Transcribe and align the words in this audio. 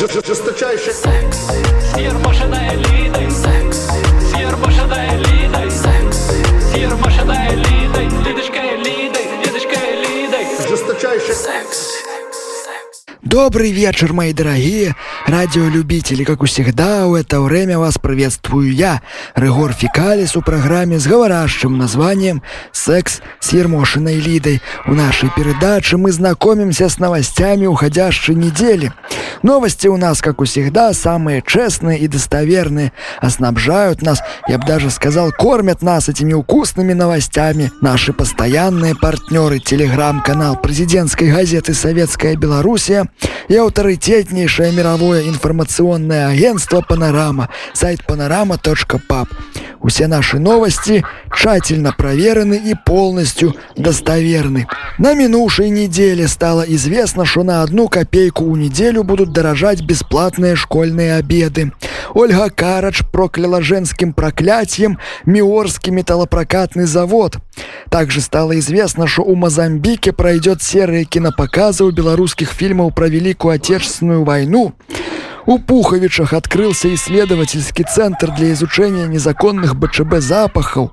Жесточайший 0.00 0.92
секс. 0.92 1.38
Сирмашина 1.92 2.72
элитой. 2.72 3.28
Секс. 3.32 3.88
Сирмашина 4.30 5.16
элитой. 5.16 5.70
Секс. 5.72 6.30
Сирмашина 6.72 7.48
элитой. 7.52 8.04
Лидочка 8.24 8.60
элитой. 8.76 9.26
Лидочка 9.44 9.74
элитой. 9.74 10.68
Жесточайший 10.68 11.34
секс. 11.34 11.98
Добрый 13.22 13.72
вечер, 13.72 14.12
мои 14.12 14.32
дорогие 14.32 14.94
радиолюбители. 15.28 16.24
Как 16.24 16.42
всегда, 16.44 17.06
в 17.06 17.14
это 17.14 17.40
время 17.40 17.78
вас 17.78 17.98
приветствую 17.98 18.72
я, 18.72 19.02
Регор 19.34 19.72
Фикалис, 19.72 20.34
в 20.34 20.40
программе 20.40 20.98
с 20.98 21.06
говорящим 21.06 21.76
названием 21.76 22.42
«Секс 22.72 23.20
с 23.38 23.52
Ермошиной 23.52 24.16
Лидой». 24.16 24.62
В 24.86 24.94
нашей 24.94 25.30
передаче 25.30 25.96
мы 25.96 26.12
знакомимся 26.12 26.88
с 26.88 26.98
новостями 26.98 27.66
уходящей 27.66 28.34
недели. 28.34 28.92
Новости 29.42 29.86
у 29.86 29.96
нас, 29.96 30.20
как 30.20 30.42
всегда, 30.42 30.92
самые 30.92 31.42
честные 31.46 31.98
и 31.98 32.08
достоверные. 32.08 32.92
Оснабжают 33.20 34.02
нас, 34.02 34.20
я 34.48 34.58
бы 34.58 34.66
даже 34.66 34.90
сказал, 34.90 35.30
кормят 35.32 35.82
нас 35.82 36.08
этими 36.08 36.32
вкусными 36.32 36.92
новостями. 36.92 37.70
Наши 37.80 38.12
постоянные 38.12 38.94
партнеры, 38.94 39.58
телеграм-канал 39.60 40.56
президентской 40.56 41.30
газеты 41.30 41.74
«Советская 41.74 42.36
Белоруссия» 42.36 43.08
и 43.48 43.56
авторитетнейшее 43.56 44.72
мировое 44.72 45.17
информационное 45.26 46.28
агентство 46.28 46.80
«Панорама», 46.80 47.48
сайт 47.72 48.00
panorama.pub. 48.06 49.28
Все 49.88 50.06
наши 50.06 50.38
новости 50.38 51.04
тщательно 51.34 51.92
проверены 51.96 52.54
и 52.54 52.74
полностью 52.74 53.54
достоверны. 53.76 54.66
На 54.98 55.14
минувшей 55.14 55.70
неделе 55.70 56.28
стало 56.28 56.62
известно, 56.62 57.24
что 57.24 57.42
на 57.42 57.62
одну 57.62 57.88
копейку 57.88 58.44
у 58.44 58.56
неделю 58.56 59.04
будут 59.04 59.32
дорожать 59.32 59.82
бесплатные 59.82 60.56
школьные 60.56 61.14
обеды. 61.14 61.72
Ольга 62.12 62.50
Карач 62.50 63.02
прокляла 63.12 63.62
женским 63.62 64.12
проклятием 64.12 64.98
Миорский 65.24 65.92
металлопрокатный 65.92 66.84
завод. 66.84 67.38
Также 67.90 68.20
стало 68.20 68.58
известно, 68.58 69.06
что 69.06 69.22
у 69.22 69.34
Мозамбике 69.34 70.12
пройдет 70.12 70.62
серые 70.62 71.04
кинопоказы 71.04 71.84
у 71.84 71.90
белорусских 71.90 72.50
фильмов 72.50 72.94
про 72.94 73.08
Великую 73.08 73.54
Отечественную 73.54 74.24
войну. 74.24 74.74
У 75.48 75.58
Пуховичах 75.58 76.34
открылся 76.34 76.94
исследовательский 76.94 77.82
центр 77.82 78.30
для 78.36 78.52
изучения 78.52 79.06
незаконных 79.06 79.76
БЧБ 79.76 80.18
запахов. 80.18 80.90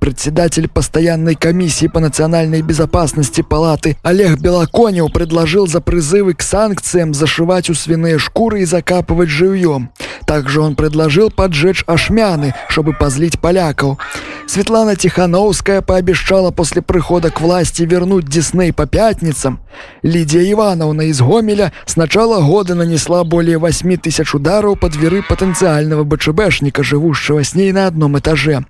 Председатель 0.00 0.66
постоянной 0.66 1.34
комиссии 1.34 1.88
по 1.88 2.00
национальной 2.00 2.62
безопасности 2.62 3.42
палаты 3.42 3.98
Олег 4.02 4.40
Белоконев 4.40 5.12
предложил 5.12 5.66
за 5.66 5.82
призывы 5.82 6.32
к 6.32 6.40
санкциям 6.40 7.12
зашивать 7.12 7.68
у 7.68 7.74
свиные 7.74 8.16
шкуры 8.18 8.62
и 8.62 8.64
закапывать 8.64 9.28
живьем. 9.28 9.90
Также 10.26 10.62
он 10.62 10.74
предложил 10.74 11.30
поджечь 11.30 11.84
ашмяны, 11.86 12.54
чтобы 12.70 12.94
позлить 12.94 13.38
поляков. 13.38 13.98
Светлана 14.46 14.96
Тихановская 14.96 15.82
пообещала 15.82 16.50
после 16.50 16.80
прихода 16.80 17.30
к 17.30 17.42
власти 17.42 17.82
вернуть 17.82 18.26
Дисней 18.26 18.72
по 18.72 18.86
пятницам. 18.86 19.60
Лидия 20.02 20.50
Ивановна 20.50 21.02
из 21.02 21.20
Гомеля 21.20 21.72
с 21.84 21.96
начала 21.96 22.40
года 22.40 22.74
нанесла 22.74 23.24
более 23.24 23.58
8 23.58 23.97
тысяч 23.98 24.34
ударов 24.34 24.78
по 24.80 24.88
двери 24.88 25.20
потенциального 25.20 26.04
БЧБшника, 26.04 26.82
живущего 26.82 27.44
с 27.44 27.54
ней 27.54 27.72
на 27.72 27.86
одном 27.86 28.18
этаже. 28.18 28.64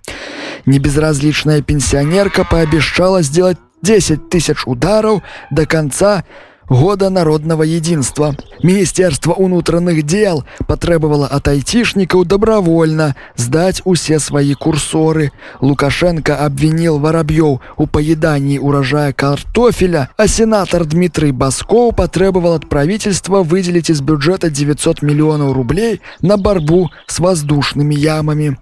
Небезразличная 0.66 1.62
пенсионерка 1.62 2.44
пообещала 2.44 3.22
сделать 3.22 3.58
10 3.82 4.28
тысяч 4.28 4.66
ударов 4.66 5.22
до 5.50 5.66
конца 5.66 6.24
года 6.68 7.10
народного 7.10 7.62
единства. 7.62 8.34
Министерство 8.62 9.32
унутранных 9.32 10.02
дел 10.02 10.44
потребовало 10.66 11.26
от 11.26 11.48
айтишников 11.48 12.26
добровольно 12.26 13.14
сдать 13.36 13.82
усе 13.84 14.18
свои 14.18 14.54
курсоры. 14.54 15.32
Лукашенко 15.60 16.36
обвинил 16.36 16.98
Воробьев 16.98 17.60
у 17.76 17.86
поедании 17.86 18.58
урожая 18.58 19.12
картофеля, 19.12 20.10
а 20.16 20.26
сенатор 20.26 20.84
Дмитрий 20.84 21.32
Басков 21.32 21.96
потребовал 21.96 22.54
от 22.54 22.68
правительства 22.68 23.42
выделить 23.42 23.90
из 23.90 24.00
бюджета 24.00 24.50
900 24.50 25.02
миллионов 25.02 25.52
рублей 25.52 26.00
на 26.20 26.36
борьбу 26.36 26.90
с 27.06 27.18
воздушными 27.18 27.94
ямами. 27.94 28.58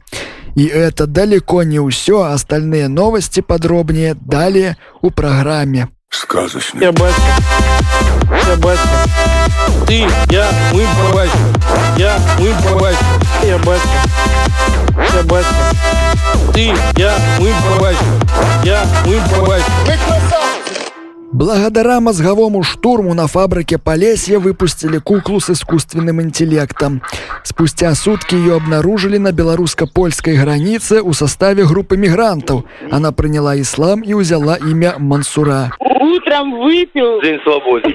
И 0.54 0.64
это 0.64 1.06
далеко 1.06 1.62
не 1.62 1.86
все, 1.91 2.22
остальные 2.22 2.88
новости 2.88 3.41
подробнее 3.41 4.14
далее 4.14 4.78
у 5.02 5.10
программе. 5.10 5.88
Сказочный. 6.16 6.81
Я 6.81 6.93
батя. 6.93 7.15
Я 8.49 8.56
батя. 8.56 8.81
Ты, 9.87 10.09
я, 10.31 10.49
мы, 10.72 10.87
батя. 11.12 11.31
Я, 11.99 12.19
мы, 12.38 12.54
батя. 12.81 12.97
Я 13.43 13.59
батя. 13.59 13.82
Я 15.15 15.22
батя. 15.25 15.47
Ты, 16.55 16.75
я, 16.97 17.15
мы, 17.38 17.53
батя. 17.78 17.99
Я, 18.65 18.87
мы, 19.05 19.21
батя. 19.47 19.65
Мы 19.87 19.93
красавцы. 19.93 20.56
Благодаря 21.32 22.00
мозговому 22.00 22.62
штурму 22.62 23.14
на 23.14 23.26
фабрике 23.26 23.78
Полесья 23.78 24.38
выпустили 24.38 24.98
куклу 24.98 25.41
с 25.41 25.50
искусственным 25.50 26.22
интеллектом. 26.22 27.03
Спустя 27.42 27.94
сутки 27.94 28.34
ее 28.34 28.56
обнаружили 28.56 29.19
на 29.19 29.32
белорусско-польской 29.32 30.37
границе 30.37 31.03
у 31.03 31.12
составе 31.12 31.66
группы 31.66 31.97
мигрантов. 31.97 32.64
Она 32.91 33.12
приняла 33.12 33.60
ислам 33.60 34.03
и 34.03 34.14
взяла 34.14 34.56
имя 34.56 34.94
Мансура. 34.98 35.72
Утром 35.81 36.60
выпил. 36.62 37.20
День 37.22 37.41
свободы. 37.43 37.94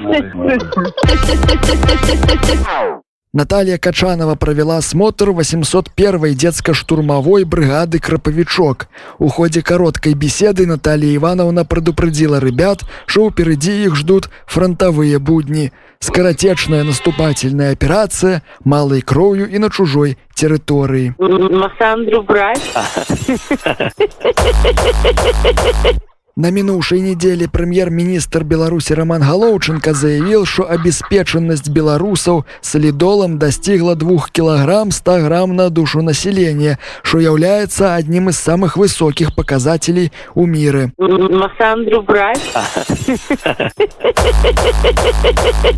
Наталья 3.34 3.78
Качанова 3.78 4.36
провела 4.36 4.75
осмотр 4.75 5.30
801-й 5.30 6.36
детско-штурмовой 6.36 7.46
бригады 7.46 8.00
«Краповичок». 8.00 8.90
В 9.19 9.30
ходе 9.30 9.62
короткой 9.62 10.16
беседы 10.16 10.68
Наталья 10.68 11.16
Ивановна 11.16 11.64
предупредила 11.64 12.40
ребят, 12.40 12.81
что 13.06 13.30
впереди 13.30 13.86
их 13.86 13.96
ждут 13.96 14.30
фронтовые 14.47 15.18
будни. 15.18 15.72
Скоротечная 16.00 16.84
наступательная 16.84 17.72
операция, 17.72 18.44
малой 18.66 19.00
кровью 19.00 19.50
и 19.50 19.59
на 19.59 19.69
чужой 19.69 20.18
территории. 20.36 21.16
Массандру 21.18 22.24
брать? 22.24 22.62
На 26.38 26.50
минувшей 26.50 27.02
неделе 27.02 27.50
премьер-министр 27.50 28.46
Беларуси 28.46 28.94
Роман 28.94 29.22
Галоўченко 29.22 29.94
заявил, 29.94 30.46
что 30.46 30.69
обеспеченность 30.69 31.69
белорусов 31.69 32.46
солидолом 32.62 33.38
достигла 33.38 33.96
2 33.96 34.28
килограмм 34.31 34.92
100 34.92 35.19
грамм 35.25 35.56
на 35.58 35.69
душу 35.69 36.02
населения, 36.02 36.80
что 37.03 37.19
является 37.19 37.96
одним 37.96 38.30
из 38.30 38.38
самых 38.38 38.78
высоких 38.78 39.36
показателей 39.36 40.14
у 40.34 40.46
мира. 40.46 40.92
Массандру 40.97 42.02
брать? 42.02 42.42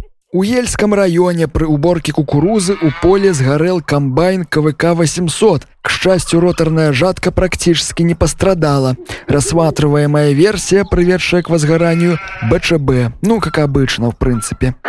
У 0.36 0.42
Ельском 0.42 0.96
районе 0.96 1.48
при 1.48 1.64
уборке 1.64 2.12
кукурузы 2.12 2.76
у 2.82 2.90
поля 3.04 3.34
сгорел 3.34 3.82
комбайн 3.82 4.46
КВК-800. 4.46 5.62
К 5.84 5.92
счастью, 5.92 6.40
роторная 6.40 6.92
жатка 6.92 7.32
практически 7.32 8.02
не 8.02 8.16
пострадала. 8.16 8.96
Рассматриваемая 9.28 10.32
версия, 10.32 10.86
приведшая 10.90 11.44
к 11.44 11.52
возгоранию 11.52 12.18
БЧБ. 12.50 13.14
Ну, 13.22 13.40
как 13.40 13.60
обычно, 13.60 14.10
в 14.10 14.18
принципе. 14.18 14.76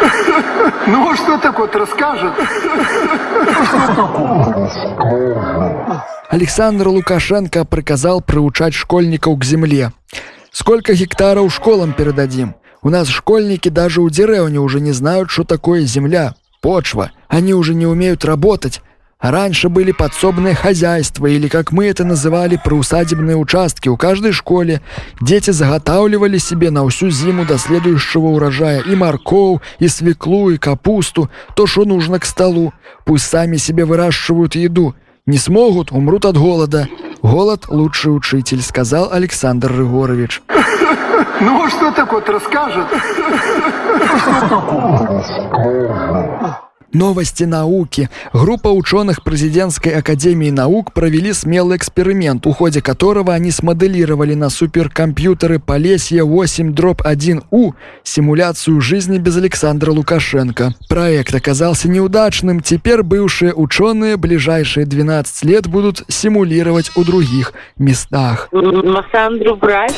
Ну, 0.87 1.10
а 1.10 1.16
что 1.16 1.38
такое 1.38 1.71
расскажет? 1.72 2.34
Александр 6.28 6.88
Лукашенко 6.88 7.65
приказал 7.65 8.21
приучать 8.21 8.75
школьников 8.75 9.38
к 9.38 9.44
земле. 9.44 9.93
Сколько 10.53 10.93
гектаров 10.93 11.55
школам 11.55 11.94
передадим? 11.94 12.55
У 12.84 12.90
нас 12.90 13.08
школьники 13.08 13.70
даже 13.70 14.02
у 14.02 14.10
деревни 14.10 14.58
уже 14.58 14.78
не 14.78 14.92
знают, 14.92 15.30
что 15.30 15.44
такое 15.44 15.86
земля, 15.86 16.34
почва. 16.60 17.12
Они 17.28 17.54
уже 17.54 17.74
не 17.74 17.86
умеют 17.86 18.26
работать. 18.26 18.82
А 19.19 19.31
раньше 19.31 19.70
были 19.70 19.90
подсобные 19.90 20.54
хозяйства, 20.54 21.26
или, 21.26 21.48
как 21.48 21.72
мы 21.72 21.86
это 21.86 22.04
называли, 22.04 22.60
приусадебные 22.62 23.38
участки 23.38 23.88
у 23.88 23.96
каждой 23.96 24.32
школе. 24.32 24.82
Дети 25.22 25.50
заготавливали 25.50 26.36
себе 26.36 26.70
на 26.70 26.86
всю 26.86 27.08
зиму 27.08 27.46
до 27.46 27.56
следующего 27.56 28.26
урожая 28.26 28.81
и 28.81 28.94
морковь, 28.94 29.62
и 29.78 29.88
свеклу, 29.88 30.50
и 30.50 30.58
капусту, 30.58 31.30
то, 31.56 31.66
что 31.66 31.87
нужно 31.87 32.20
к 32.20 32.26
столу. 32.26 32.75
Пусть 33.06 33.25
сами 33.25 33.56
себе 33.56 33.87
выращивают 33.87 34.56
еду. 34.56 34.94
Не 35.25 35.38
смогут, 35.38 35.90
умрут 35.90 36.26
от 36.26 36.37
голода. 36.37 36.87
Голод– 37.22 37.64
лучший 37.70 38.14
учитель, 38.14 38.60
сказал 38.60 39.10
Александр 39.10 39.72
Рыгорович. 39.72 40.42
Ну, 41.40 41.64
а 41.64 41.69
что 41.69 41.90
такое 41.90 42.22
расскажет? 42.25 42.86
Новости 46.94 47.43
науки. 47.43 48.08
Группа 48.32 48.69
ученых 48.69 49.25
Президентской 49.25 49.88
академии 49.88 50.50
наук 50.50 50.93
провели 50.93 51.32
смелый 51.32 51.76
эксперимент, 51.76 52.46
в 52.46 52.52
ходе 52.52 52.81
которого 52.81 53.35
они 53.35 53.50
смоделировали 53.50 54.35
на 54.35 54.49
суперкомпьютеры 54.49 55.58
Полесье 55.58 56.23
8 56.23 56.73
дроп 56.73 57.02
1У 57.02 57.75
симуляцию 58.05 58.81
жизни 58.81 59.19
без 59.19 59.37
Александра 59.37 59.91
Лукашенко. 59.91 60.75
Проект 60.88 61.35
оказался 61.35 61.88
неудачным. 61.88 62.61
Теперь 62.61 63.02
бывшие 63.02 63.52
ученые 63.52 64.17
ближайшие 64.17 64.87
12 64.87 65.44
лет 65.44 65.67
будут 65.67 66.05
симулировать 66.06 66.93
у 66.97 67.02
других 67.02 67.52
местах. 67.76 68.49
Массандру 68.52 69.56
брать? 69.56 69.94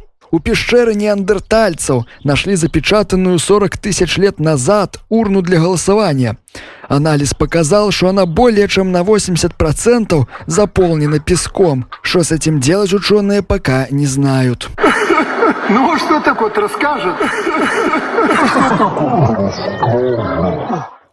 У 0.30 0.38
пещеры 0.38 0.94
неандертальцев 0.94 2.04
нашли 2.22 2.54
запечатанную 2.54 3.38
40 3.38 3.78
тысяч 3.78 4.16
лет 4.16 4.38
назад 4.38 5.00
урну 5.08 5.42
для 5.42 5.58
голосования. 5.58 6.36
Анализ 6.88 7.34
показал, 7.34 7.90
что 7.90 8.08
она 8.08 8.26
более 8.26 8.68
чем 8.68 8.92
на 8.92 9.02
80% 9.02 10.26
заполнена 10.46 11.18
песком. 11.18 11.86
Что 12.02 12.22
с 12.22 12.30
этим 12.32 12.60
делать 12.60 12.92
ученые 12.92 13.42
пока 13.42 13.86
не 13.90 14.06
знают. 14.06 14.68
Ну, 15.68 15.96
что 15.98 16.20
такое, 16.20 16.52
расскажет? 16.52 17.14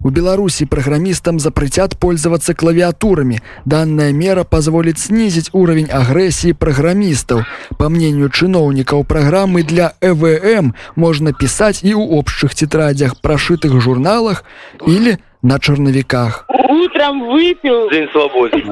У 0.04 0.10
Беларуси 0.10 0.66
программистам 0.66 1.40
запретят 1.40 1.98
пользоваться 1.98 2.54
клавиатурами. 2.54 3.42
Данная 3.66 4.12
мера 4.14 4.44
позволит 4.44 5.00
снизить 5.00 5.50
уровень 5.54 5.90
агрессии 5.90 6.52
программистов. 6.52 7.46
По 7.78 7.90
мнению 7.90 8.30
чиновников 8.30 9.08
программы 9.08 9.64
для 9.64 9.94
ЭВМ 10.02 10.76
можно 10.96 11.34
писать 11.34 11.84
и 11.84 11.96
у 11.96 12.08
общих 12.10 12.54
тетрадях, 12.54 13.20
прошитых 13.22 13.82
журналах 13.82 14.44
или 14.86 15.20
на 15.42 15.60
черновиках. 15.60 16.46
Утром 16.48 17.32
выпил. 17.32 17.90
День 17.90 18.08
свободы. 18.12 18.64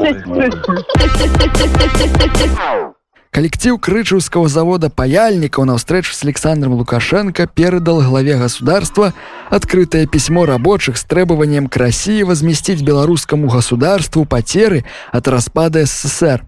Коллектив 3.35 3.77
Крычевского 3.77 4.47
завода 4.47 4.89
паяльников 4.89 5.65
на 5.65 5.75
встречу 5.75 6.13
с 6.13 6.23
Александром 6.23 6.75
Лукашенко 6.75 7.47
передал 7.47 8.01
главе 8.01 8.37
государства 8.37 9.13
открытое 9.49 10.07
письмо 10.07 10.45
рабочих 10.45 10.95
с 10.95 11.03
требованием 11.03 11.67
к 11.67 11.75
России 11.75 12.23
возместить 12.23 12.81
белорусскому 12.81 13.49
государству 13.49 14.23
потери 14.23 14.85
от 15.11 15.27
распада 15.27 15.85
СССР. 15.85 16.45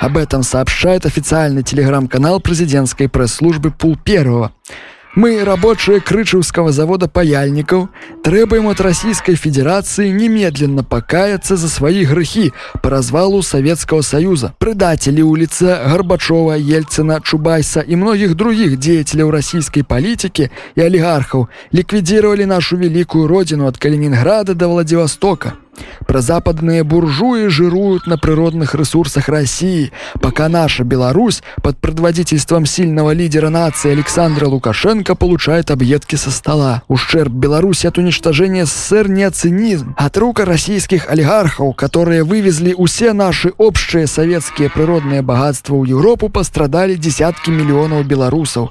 Об 0.00 0.16
этом 0.16 0.42
сообщает 0.42 1.04
официальный 1.04 1.62
телеграм-канал 1.62 2.40
президентской 2.40 3.10
пресс-службы 3.10 3.70
Пул 3.70 3.98
Первого. 4.02 4.52
Мы, 5.14 5.44
рабочие 5.44 6.00
Крычевского 6.00 6.72
завода 6.72 7.06
паяльников, 7.06 7.90
требуем 8.24 8.68
от 8.68 8.80
Российской 8.80 9.34
Федерации 9.34 10.08
немедленно 10.08 10.82
покаяться 10.84 11.56
за 11.56 11.68
свои 11.68 12.06
грехи 12.06 12.54
по 12.82 12.88
развалу 12.88 13.42
Советского 13.42 14.00
Союза. 14.00 14.54
Предатели 14.58 15.20
улицы 15.20 15.78
Горбачева, 15.86 16.52
Ельцина, 16.52 17.20
Чубайса 17.22 17.80
и 17.80 17.94
многих 17.94 18.36
других 18.36 18.78
деятелей 18.78 19.30
российской 19.30 19.82
политики 19.82 20.50
и 20.76 20.80
олигархов 20.80 21.48
ликвидировали 21.72 22.44
нашу 22.44 22.78
великую 22.78 23.26
родину 23.26 23.66
от 23.66 23.76
Калининграда 23.76 24.54
до 24.54 24.68
Владивостока. 24.68 25.56
Прозападные 26.06 26.84
буржуи 26.84 27.46
жируют 27.46 28.06
на 28.06 28.18
природных 28.18 28.74
ресурсах 28.74 29.28
России, 29.28 29.92
пока 30.20 30.48
наша 30.48 30.84
Беларусь 30.84 31.42
под 31.62 31.78
предводительством 31.78 32.66
сильного 32.66 33.12
лидера 33.12 33.48
нации 33.48 33.92
Александра 33.92 34.46
Лукашенко 34.46 35.14
получает 35.14 35.70
объедки 35.70 36.16
со 36.16 36.30
стола. 36.30 36.82
Ущерб 36.88 37.32
Беларуси 37.32 37.86
от 37.86 37.98
уничтожения 37.98 38.66
СССР 38.66 39.08
неоценизм. 39.08 39.94
От 39.96 40.16
рук 40.18 40.40
российских 40.40 41.08
олигархов, 41.08 41.76
которые 41.76 42.24
вывезли 42.24 42.74
все 42.86 43.12
наши 43.12 43.52
общие 43.56 44.06
советские 44.06 44.68
природные 44.68 45.22
богатства 45.22 45.76
в 45.76 45.84
Европу, 45.84 46.28
пострадали 46.28 46.94
десятки 46.94 47.50
миллионов 47.50 48.06
белорусов. 48.06 48.70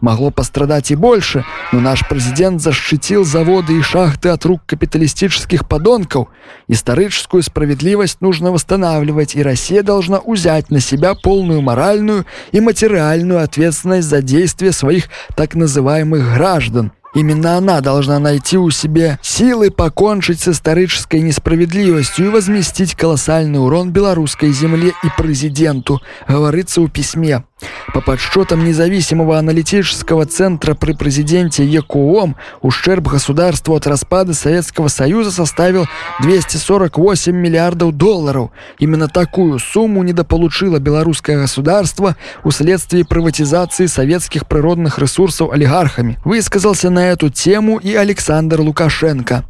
Могло 0.00 0.30
пострадать 0.30 0.90
и 0.90 0.96
больше, 0.96 1.44
но 1.72 1.80
наш 1.80 2.08
президент 2.08 2.62
защитил 2.62 3.24
заводы 3.24 3.78
и 3.78 3.82
шахты 3.82 4.30
от 4.30 4.44
рук 4.46 4.62
капиталистических 4.64 5.68
подонков. 5.68 6.28
Историческую 6.68 7.42
справедливость 7.42 8.20
нужно 8.20 8.50
восстанавливать, 8.50 9.34
и 9.34 9.42
Россия 9.42 9.82
должна 9.82 10.20
взять 10.26 10.70
на 10.70 10.80
себя 10.80 11.14
полную 11.14 11.60
моральную 11.60 12.24
и 12.52 12.60
материальную 12.60 13.42
ответственность 13.42 14.08
за 14.08 14.22
действия 14.22 14.72
своих 14.72 15.08
так 15.36 15.54
называемых 15.54 16.34
граждан. 16.34 16.92
Именно 17.12 17.56
она 17.56 17.80
должна 17.80 18.20
найти 18.20 18.56
у 18.56 18.70
себя 18.70 19.18
силы 19.20 19.70
покончить 19.70 20.40
с 20.40 20.48
исторической 20.48 21.20
несправедливостью 21.20 22.26
и 22.26 22.28
возместить 22.28 22.94
колоссальный 22.94 23.58
урон 23.58 23.90
белорусской 23.90 24.52
земле 24.52 24.92
и 25.02 25.08
президенту, 25.18 26.00
говорится 26.28 26.80
у 26.80 26.88
письме. 26.88 27.42
По 27.92 28.00
подсчетам 28.00 28.64
независимого 28.64 29.38
аналитического 29.38 30.26
центра 30.26 30.74
при 30.74 30.92
президенте 30.92 31.64
ЕКОМ, 31.64 32.36
ущерб 32.62 33.08
государству 33.08 33.74
от 33.74 33.86
распада 33.86 34.34
Советского 34.34 34.88
Союза 34.88 35.30
составил 35.30 35.86
248 36.20 37.34
миллиардов 37.34 37.96
долларов. 37.96 38.50
Именно 38.78 39.08
такую 39.08 39.58
сумму 39.58 40.02
недополучило 40.02 40.78
белорусское 40.78 41.40
государство 41.40 42.16
вследствие 42.44 43.04
приватизации 43.04 43.86
советских 43.86 44.46
природных 44.46 44.98
ресурсов 44.98 45.50
олигархами. 45.50 46.18
Высказался 46.24 46.90
на 46.90 47.10
эту 47.10 47.30
тему 47.30 47.78
и 47.78 47.94
Александр 47.94 48.60
Лукашенко. 48.60 49.44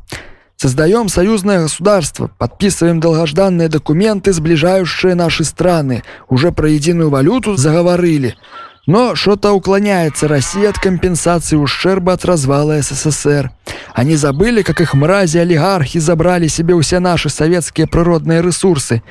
Создаем 0.62 1.08
союзное 1.08 1.62
государство, 1.62 2.30
подписываем 2.36 3.00
долгожданные 3.00 3.70
документы, 3.70 4.30
сближающие 4.34 5.14
наши 5.14 5.42
страны. 5.42 6.02
Уже 6.28 6.52
про 6.52 6.68
единую 6.68 7.08
валюту 7.08 7.56
заговорили. 7.56 8.36
Но 8.86 9.14
что-то 9.14 9.52
уклоняется 9.52 10.28
Россия 10.28 10.68
от 10.68 10.78
компенсации 10.78 11.56
ущерба 11.56 12.12
от 12.12 12.26
развала 12.26 12.78
СССР. 12.82 13.50
Они 13.94 14.16
забыли, 14.16 14.60
как 14.60 14.82
их 14.82 14.92
мрази-олигархи 14.92 15.98
забрали 15.98 16.46
себе 16.46 16.78
все 16.82 16.98
наши 16.98 17.30
советские 17.30 17.86
природные 17.86 18.42
ресурсы. 18.42 19.02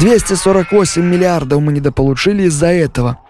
248 0.00 1.04
миллиардов 1.04 1.60
мы 1.60 1.72
недополучили 1.72 2.42
из-за 2.48 2.66
этого. 2.66 3.20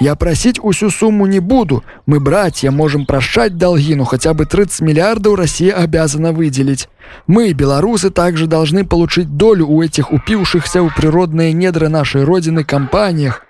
Я 0.00 0.14
просить 0.14 0.60
усю 0.62 0.90
сумму 0.90 1.26
не 1.26 1.40
буду. 1.40 1.82
Мы, 2.06 2.20
братья, 2.20 2.70
можем 2.70 3.04
прощать 3.04 3.56
долги, 3.56 3.96
но 3.96 4.04
хотя 4.04 4.32
бы 4.32 4.46
30 4.46 4.80
миллиардов 4.82 5.36
Россия 5.36 5.74
обязана 5.74 6.32
выделить. 6.32 6.88
Мы, 7.26 7.52
белорусы, 7.52 8.10
также 8.10 8.46
должны 8.46 8.84
получить 8.84 9.36
долю 9.36 9.66
у 9.66 9.82
этих 9.82 10.12
упившихся 10.12 10.82
у 10.82 10.90
природные 10.90 11.52
недра 11.52 11.88
нашей 11.88 12.22
родины 12.22 12.62
компаниях. 12.62 13.44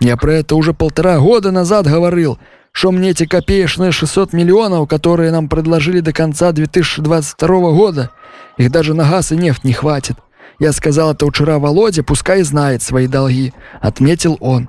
Я 0.00 0.16
про 0.16 0.34
это 0.34 0.56
уже 0.56 0.74
полтора 0.74 1.18
года 1.20 1.52
назад 1.52 1.86
говорил, 1.86 2.38
что 2.72 2.90
мне 2.90 3.10
эти 3.10 3.24
копеечные 3.24 3.92
600 3.92 4.32
миллионов, 4.32 4.88
которые 4.88 5.30
нам 5.30 5.48
предложили 5.48 6.00
до 6.00 6.12
конца 6.12 6.50
2022 6.50 7.46
года, 7.72 8.10
их 8.56 8.72
даже 8.72 8.94
на 8.94 9.08
газ 9.08 9.30
и 9.30 9.36
нефть 9.36 9.62
не 9.62 9.72
хватит. 9.72 10.16
Я 10.58 10.72
сказал 10.72 11.12
это 11.12 11.26
вчера 11.26 11.58
Володе, 11.58 12.02
пускай 12.02 12.42
знает 12.42 12.82
свои 12.82 13.06
долги, 13.06 13.52
отметил 13.80 14.36
он. 14.40 14.68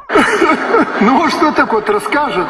Ну, 1.04 1.30
что 1.30 1.52
такое, 1.52 1.84
расскажет? 1.86 2.48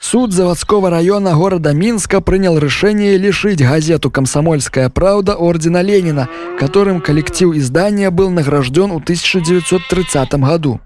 Суд 0.00 0.32
заводского 0.32 0.90
района 0.90 1.34
города 1.34 1.72
Минска 1.72 2.20
принял 2.20 2.58
решение 2.58 3.16
лишить 3.16 3.62
газету 3.62 4.10
«Комсомольская 4.10 4.88
правда» 4.88 5.36
ордена 5.36 5.82
Ленина, 5.82 6.28
которым 6.58 7.00
коллектив 7.00 7.54
издания 7.54 8.10
был 8.10 8.30
награжден 8.30 8.90
в 8.90 9.02
1930 9.02 10.32
году. 10.34 10.80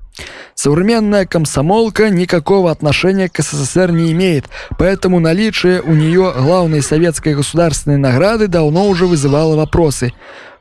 Современная 0.54 1.26
комсомолка 1.26 2.11
никакого 2.11 2.71
отношения 2.71 3.28
к 3.28 3.42
СССР 3.42 3.90
не 3.90 4.12
имеет, 4.12 4.44
поэтому 4.78 5.21
наличие 5.21 5.80
у 5.80 5.94
нее 5.94 6.33
главной 6.37 6.83
советской 6.83 7.35
государственной 7.35 7.97
награды 7.97 8.47
давно 8.47 8.87
уже 8.88 9.06
вызывало 9.06 9.56
вопросы. 9.56 10.12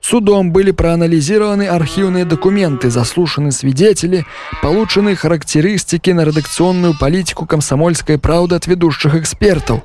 Судом 0.04 0.52
были 0.52 0.72
проанализированы 0.72 1.66
архивные 1.66 2.26
документы, 2.26 2.90
заслушаны 2.90 3.54
свидетели, 3.54 4.26
получены 4.62 5.16
характеристики 5.16 6.12
на 6.12 6.26
редакционную 6.26 6.94
политику 7.00 7.46
комсомольской 7.46 8.18
правды 8.20 8.56
от 8.56 8.68
ведущих 8.68 9.16
экспертов. 9.16 9.80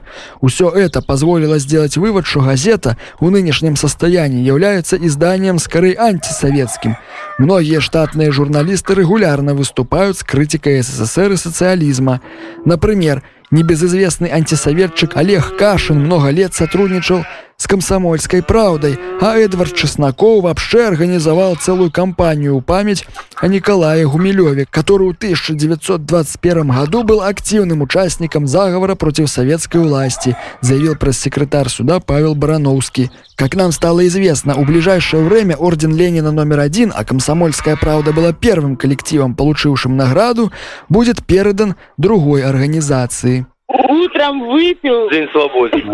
Все 0.44 0.70
это 0.70 1.02
позволило 1.02 1.60
сделать 1.60 1.96
вывод, 1.96 2.26
что 2.26 2.40
газета 2.40 2.96
в 3.20 3.30
нынешнем 3.30 3.76
состоянии 3.76 4.42
является 4.44 4.96
изданием 4.96 5.60
скорее 5.60 5.96
антисоветским. 5.96 6.96
Многие 7.38 7.78
штатные 7.78 8.32
журналисты 8.32 8.94
регулярно 8.94 9.54
выступают 9.54 10.18
с 10.18 10.24
критикой 10.24 10.82
СССР 10.82 11.30
и 11.30 11.36
социализма. 11.36 12.20
Например, 12.64 13.22
Небезызвестный 13.50 14.28
антисоветчик 14.28 15.16
Олег 15.16 15.56
Кашин 15.56 16.00
много 16.00 16.28
лет 16.28 16.52
сотрудничал 16.52 17.24
с 17.58 17.66
комсомольской 17.66 18.40
правдой, 18.40 19.00
а 19.20 19.36
Эдвард 19.36 19.74
Чесноков 19.74 20.44
вообще 20.44 20.86
организовал 20.86 21.56
целую 21.56 21.90
кампанию 21.90 22.60
память 22.60 23.04
о 23.36 23.48
Николае 23.48 24.08
Гумилеве, 24.08 24.64
который 24.70 25.08
в 25.08 25.16
1921 25.16 26.68
году 26.68 27.02
был 27.02 27.20
активным 27.20 27.82
участником 27.82 28.46
заговора 28.46 28.94
против 28.94 29.28
советской 29.28 29.78
власти, 29.78 30.36
заявил 30.60 30.94
пресс-секретарь 30.94 31.68
суда 31.68 31.98
Павел 31.98 32.36
Барановский. 32.36 33.10
Как 33.34 33.56
нам 33.56 33.72
стало 33.72 34.06
известно, 34.06 34.54
в 34.54 34.64
ближайшее 34.64 35.24
время 35.24 35.56
орден 35.56 35.96
Ленина 35.96 36.30
номер 36.30 36.60
один, 36.60 36.92
а 36.94 37.04
комсомольская 37.04 37.74
правда 37.74 38.12
была 38.12 38.32
первым 38.32 38.76
коллективом, 38.76 39.34
получившим 39.34 39.96
награду, 39.96 40.52
будет 40.88 41.26
передан 41.26 41.74
другой 41.96 42.44
организации. 42.44 43.46
Утром 43.70 44.48
выпил. 44.48 45.10
День 45.10 45.28
свободы. 45.30 45.84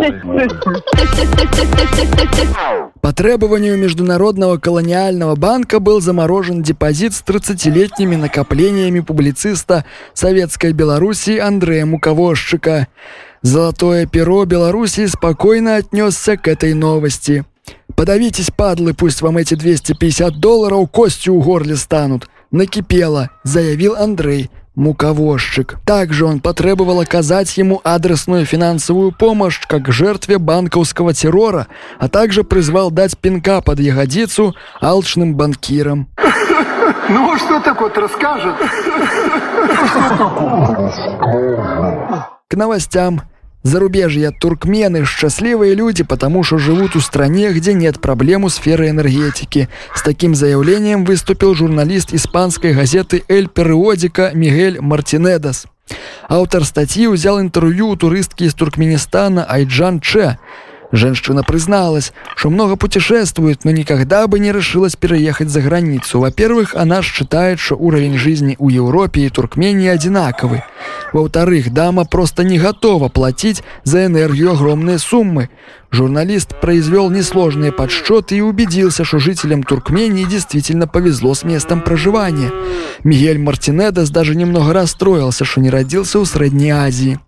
По 3.01 3.13
требованию 3.13 3.77
Международного 3.77 4.59
колониального 4.59 5.35
банка 5.35 5.81
был 5.81 6.01
заморожен 6.01 6.63
депозит 6.63 7.15
с 7.15 7.25
30-летними 7.25 8.15
накоплениями 8.15 9.01
публициста 9.01 9.85
Советской 10.13 10.73
Белоруссии 10.73 11.37
Андрея 11.39 11.85
Муковозчика. 11.85 12.87
Золотое 13.43 14.07
перо 14.07 14.45
Белоруссии 14.45 15.07
спокойно 15.07 15.75
отнесся 15.75 16.37
к 16.37 16.47
этой 16.47 16.75
новости. 16.75 17.45
«Подавитесь, 17.97 18.53
падлы, 18.53 18.95
пусть 18.95 19.21
вам 19.21 19.37
эти 19.37 19.55
250 19.55 20.39
долларов 20.39 20.89
костью 20.93 21.35
у 21.35 21.43
горле 21.43 21.75
станут!» 21.75 22.29
«Накипело»,— 22.53 23.31
заявил 23.43 23.97
Андрей 23.97 24.49
муковозчик. 24.75 25.77
Также 25.85 26.25
он 26.25 26.41
потребовал 26.41 27.01
оказать 27.01 27.57
ему 27.57 27.81
адресную 27.85 28.47
финансовую 28.47 29.13
помощь 29.13 29.61
как 29.67 29.93
жертве 29.93 30.39
банковского 30.39 31.15
террора, 31.15 31.67
а 31.99 32.09
также 32.09 32.45
призвал 32.45 32.91
дать 32.91 33.19
пинка 33.19 33.61
под 33.61 33.81
ягодицу 33.81 34.55
алчным 34.81 35.35
банкирам. 35.35 36.09
Ну, 37.07 37.33
а 37.33 37.39
что 37.39 37.61
так 37.61 37.83
вот 37.83 37.99
расскажет? 37.99 38.55
К 42.49 42.57
новостям. 42.57 43.21
Зарубежья 43.65 44.31
туркмены– 44.31 45.05
счастливые 45.07 45.75
люди, 45.75 46.05
потому 46.05 46.43
что 46.43 46.59
живут 46.59 46.95
в 46.95 47.01
стране, 47.01 47.51
где 47.51 47.73
нет 47.73 47.99
проблем 47.99 48.45
у 48.45 48.51
сферы 48.51 48.91
энергетики. 48.91 49.71
С 49.95 50.03
таким 50.03 50.35
заявлением 50.35 51.07
выступил 51.07 51.55
журналист 51.55 52.13
испанской 52.13 52.75
газеты 52.75 53.25
«Эль 53.27 53.49
Периодика» 53.49 54.33
Мигель 54.35 54.83
Мартинедес. 54.83 55.65
Автор 56.29 56.63
статьи 56.65 57.07
взял 57.07 57.41
интервью 57.41 57.89
у 57.89 57.97
туристки 57.97 58.45
из 58.45 58.53
Туркменистана 58.53 59.47
Айджан 59.47 60.01
Че. 60.01 60.39
Женщина 60.93 61.43
призналась, 61.43 62.13
что 62.37 62.51
много 62.51 62.77
путешествует, 62.77 63.65
но 63.65 63.71
никогда 63.71 64.27
бы 64.27 64.39
не 64.39 64.53
решилась 64.53 64.95
переехать 64.95 65.49
за 65.49 65.63
границу. 65.63 66.21
Во-первых, 66.21 66.75
она 66.75 67.01
считает, 67.01 67.59
что 67.59 67.77
уровень 67.77 68.19
жизни 68.19 68.57
у 68.59 68.69
Европе 68.69 69.23
и 69.23 69.31
Туркмении 69.31 69.89
одинаковый. 69.89 70.63
Во-вторых, 71.15 71.73
дама 71.73 72.05
просто 72.05 72.43
не 72.43 72.59
готова 72.59 73.09
платить 73.09 73.63
за 73.85 74.07
энергию 74.07 74.51
огромные 74.51 74.99
суммы. 74.99 75.49
Журналист 75.93 76.61
произвел 76.61 77.09
несложные 77.09 77.71
подсчеты 77.71 78.39
и 78.39 78.41
убедился, 78.41 79.05
что 79.05 79.21
жителям 79.21 79.63
Туркмении 79.63 80.25
действительно 80.25 80.89
повезло 80.89 81.35
с 81.35 81.45
местом 81.45 81.83
проживания. 81.83 82.51
Мигель 83.05 83.39
Мартинедес 83.39 84.11
даже 84.11 84.35
немного 84.35 84.73
расстроился, 84.73 85.45
что 85.45 85.61
не 85.61 85.71
родился 85.71 86.19
у 86.19 86.25
Средней 86.25 86.71
Азии. 86.71 87.21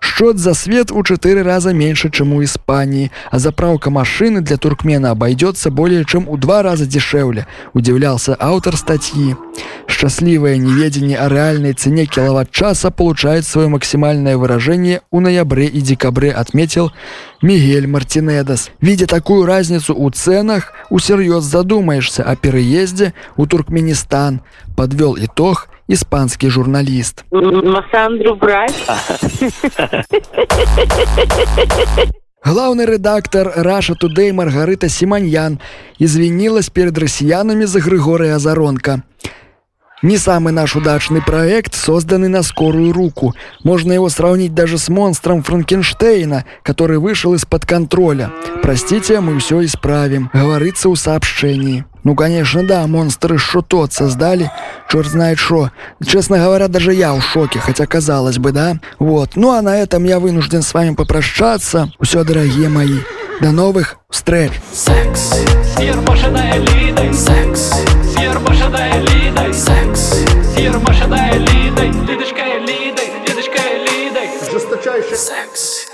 Счет 0.00 0.38
за 0.38 0.54
свет 0.54 0.90
у 0.90 1.02
четыре 1.04 1.42
раза 1.42 1.72
меньше, 1.72 2.10
чем 2.10 2.32
у 2.32 2.42
Испании, 2.42 3.12
а 3.30 3.38
заправка 3.38 3.90
машины 3.90 4.40
для 4.40 4.56
туркмена 4.56 5.10
обойдется 5.10 5.70
более 5.70 6.04
чем 6.04 6.28
у 6.28 6.36
два 6.36 6.62
раза 6.62 6.86
дешевле, 6.86 7.46
удивлялся 7.72 8.36
автор 8.38 8.76
статьи. 8.76 9.36
Счастливое 9.86 10.56
неведение 10.56 11.18
о 11.18 11.28
реальной 11.28 11.72
цене 11.72 12.06
киловатт-часа 12.06 12.90
получает 12.90 13.46
свое 13.46 13.68
максимальное 13.68 14.36
выражение 14.36 15.02
у 15.10 15.20
ноябре 15.20 15.66
и 15.66 15.80
декабре, 15.80 16.32
отметил 16.32 16.92
Мигель 17.42 17.86
Мартинедес. 17.86 18.70
Видя 18.80 19.06
такую 19.06 19.46
разницу 19.46 19.94
у 19.94 20.10
ценах, 20.10 20.72
усерьез 20.90 21.44
задумаешься 21.44 22.22
о 22.22 22.36
переезде 22.36 23.14
у 23.36 23.46
Туркменистан, 23.46 24.40
подвел 24.76 25.16
итог 25.16 25.68
испанский 25.88 26.48
журналист. 26.48 27.24
Массандру 27.30 28.36
брать. 28.36 28.74
Главный 32.44 32.86
редактор 32.86 33.52
Раша 33.56 33.94
Today 33.94 34.32
Маргарита 34.32 34.88
Симоньян 34.88 35.60
извинилась 35.98 36.70
перед 36.70 36.96
россиянами 36.96 37.64
за 37.64 37.80
Григория 37.80 38.34
Азаронка. 38.34 39.02
Не 40.00 40.16
самый 40.16 40.52
наш 40.52 40.76
удачный 40.76 41.20
проект, 41.20 41.74
созданный 41.74 42.28
на 42.28 42.44
скорую 42.44 42.92
руку. 42.92 43.34
Можно 43.64 43.92
его 43.92 44.08
сравнить 44.08 44.54
даже 44.54 44.78
с 44.78 44.88
монстром 44.88 45.42
Франкенштейна, 45.42 46.44
который 46.62 46.98
вышел 46.98 47.34
из-под 47.34 47.66
контроля. 47.66 48.30
Простите, 48.62 49.20
мы 49.20 49.40
все 49.40 49.64
исправим, 49.64 50.30
говорится 50.32 50.88
у 50.88 50.94
сообщении. 50.94 51.84
Ну, 52.04 52.14
конечно, 52.14 52.64
да, 52.64 52.86
монстры 52.86 53.38
что 53.38 53.60
тот 53.60 53.92
создали, 53.92 54.52
черт 54.88 55.06
знает 55.06 55.38
что. 55.38 55.70
Честно 56.04 56.38
говоря, 56.38 56.68
даже 56.68 56.94
я 56.94 57.14
в 57.14 57.22
шоке, 57.22 57.58
хотя 57.58 57.86
казалось 57.86 58.38
бы, 58.38 58.52
да? 58.52 58.78
Вот. 58.98 59.36
Ну 59.36 59.50
а 59.52 59.62
на 59.62 59.76
этом 59.76 60.04
я 60.04 60.18
вынужден 60.18 60.62
с 60.62 60.74
вами 60.74 60.94
попрощаться. 60.94 61.90
Все, 62.00 62.24
дорогие 62.24 62.68
мои. 62.68 62.98
До 63.40 63.52
новых 63.52 63.96
встреч. 64.10 64.52
Секс. 64.72 65.34
Секс. 67.12 67.74
Жесточайший 74.50 75.16
секс. 75.16 75.87